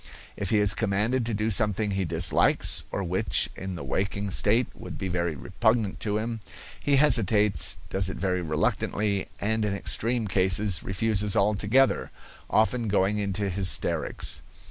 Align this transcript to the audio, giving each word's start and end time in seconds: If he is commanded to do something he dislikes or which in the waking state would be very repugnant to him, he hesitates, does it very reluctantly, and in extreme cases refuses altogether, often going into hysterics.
If 0.35 0.49
he 0.49 0.57
is 0.57 0.73
commanded 0.73 1.27
to 1.27 1.33
do 1.35 1.51
something 1.51 1.91
he 1.91 2.05
dislikes 2.05 2.85
or 2.89 3.03
which 3.03 3.51
in 3.55 3.75
the 3.75 3.83
waking 3.83 4.31
state 4.31 4.65
would 4.73 4.97
be 4.97 5.07
very 5.09 5.35
repugnant 5.35 5.99
to 5.99 6.17
him, 6.17 6.39
he 6.79 6.95
hesitates, 6.95 7.77
does 7.91 8.09
it 8.09 8.17
very 8.17 8.41
reluctantly, 8.41 9.27
and 9.39 9.63
in 9.63 9.75
extreme 9.75 10.27
cases 10.27 10.81
refuses 10.81 11.35
altogether, 11.35 12.09
often 12.49 12.87
going 12.87 13.19
into 13.19 13.47
hysterics. 13.47 14.41